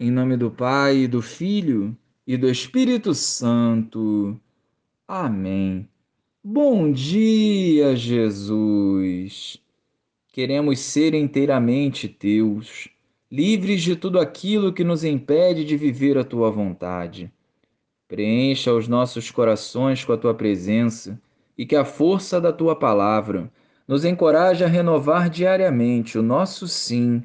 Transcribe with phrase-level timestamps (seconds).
[0.00, 4.40] Em nome do Pai, do Filho e do Espírito Santo.
[5.08, 5.88] Amém.
[6.42, 9.60] Bom dia, Jesus.
[10.28, 12.88] Queremos ser inteiramente teus,
[13.28, 17.28] livres de tudo aquilo que nos impede de viver a tua vontade.
[18.06, 21.20] Preencha os nossos corações com a tua presença
[21.56, 23.50] e que a força da tua palavra
[23.88, 27.20] nos encoraje a renovar diariamente o nosso sim.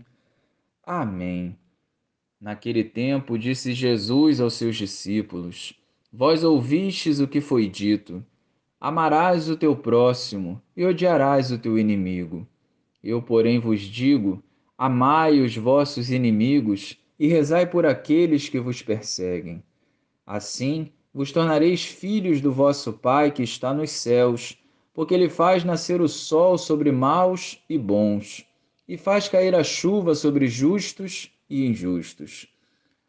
[0.83, 1.55] Amém.
[2.43, 5.79] Naquele tempo, disse Jesus aos seus discípulos:
[6.11, 8.21] Vós ouvistes o que foi dito:
[8.81, 12.45] Amarás o teu próximo e odiarás o teu inimigo.
[13.01, 14.43] Eu, porém, vos digo:
[14.77, 19.63] Amai os vossos inimigos e rezai por aqueles que vos perseguem.
[20.27, 24.57] Assim vos tornareis filhos do vosso Pai que está nos céus,
[24.93, 28.45] porque ele faz nascer o sol sobre maus e bons,
[28.85, 32.47] e faz cair a chuva sobre justos e injustos.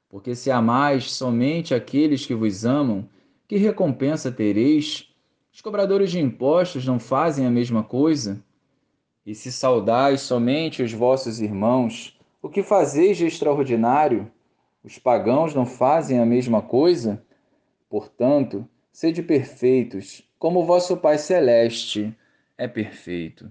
[0.06, 3.08] Porque se amais somente aqueles que vos amam,
[3.48, 5.08] que recompensa tereis?
[5.50, 8.44] Os cobradores de impostos não fazem a mesma coisa?
[9.24, 14.30] E se saudais somente os vossos irmãos, o que fazeis de extraordinário?
[14.84, 17.24] Os pagãos não fazem a mesma coisa?
[17.88, 22.14] Portanto, sede perfeitos, como o vosso Pai Celeste
[22.58, 23.50] é perfeito.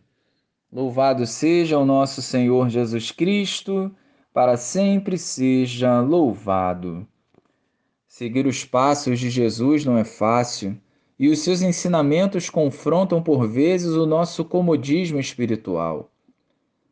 [0.71, 3.91] Louvado seja o nosso Senhor Jesus Cristo
[4.33, 7.07] para sempre seja louvado.
[8.07, 10.75] Seguir os passos de Jesus não é fácil,
[11.19, 16.09] e os seus ensinamentos confrontam por vezes o nosso comodismo espiritual.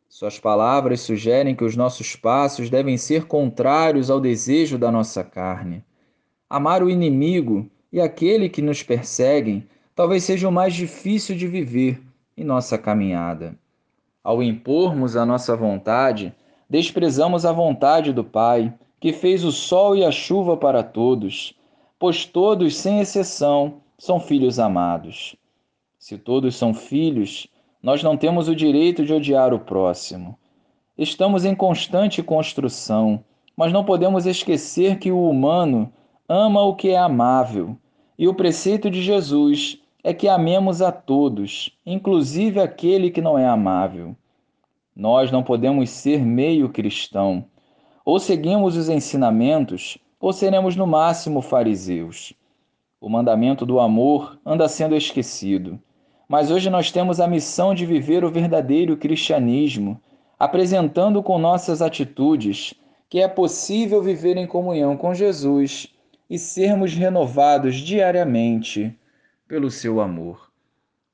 [0.08, 5.84] Suas palavras sugerem que os nossos passos devem ser contrários ao desejo da nossa carne.
[6.48, 12.00] Amar o inimigo e aquele que nos perseguem talvez seja o mais difícil de viver
[12.36, 13.58] em nossa caminhada.
[14.22, 16.32] Ao impormos a nossa vontade,
[16.72, 21.52] desprezamos a vontade do Pai, que fez o sol e a chuva para todos,
[21.98, 25.36] pois todos, sem exceção, são filhos amados.
[25.98, 27.46] Se todos são filhos,
[27.82, 30.34] nós não temos o direito de odiar o próximo.
[30.96, 33.22] Estamos em constante construção,
[33.54, 35.92] mas não podemos esquecer que o humano
[36.26, 37.76] ama o que é amável,
[38.18, 43.46] e o preceito de Jesus é que amemos a todos, inclusive aquele que não é
[43.46, 44.16] amável.
[44.94, 47.46] Nós não podemos ser meio cristão.
[48.04, 52.34] Ou seguimos os ensinamentos, ou seremos no máximo fariseus.
[53.00, 55.80] O mandamento do amor anda sendo esquecido.
[56.28, 60.00] Mas hoje nós temos a missão de viver o verdadeiro cristianismo,
[60.38, 62.74] apresentando com nossas atitudes
[63.08, 65.88] que é possível viver em comunhão com Jesus
[66.28, 68.96] e sermos renovados diariamente
[69.46, 70.50] pelo seu amor.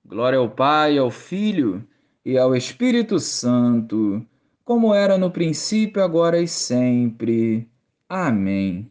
[0.05, 1.85] Glória ao Pai, ao Filho
[2.29, 4.23] e ao Espírito Santo,
[4.63, 7.67] como era no princípio, agora e sempre.
[8.07, 8.87] Amém.